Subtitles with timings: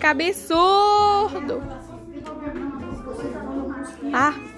[0.00, 1.62] que absurdo!
[4.12, 4.49] Ah.